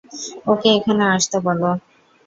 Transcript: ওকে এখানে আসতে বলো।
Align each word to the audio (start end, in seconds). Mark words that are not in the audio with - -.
ওকে 0.47 0.67
এখানে 0.77 1.03
আসতে 1.15 1.37
বলো। 1.45 1.69